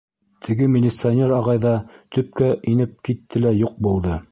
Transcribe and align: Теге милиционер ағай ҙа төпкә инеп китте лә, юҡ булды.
Теге 0.45 0.69
милиционер 0.75 1.33
ағай 1.41 1.61
ҙа 1.67 1.75
төпкә 2.17 2.51
инеп 2.73 2.99
китте 3.11 3.45
лә, 3.47 3.55
юҡ 3.63 3.81
булды. 3.89 4.19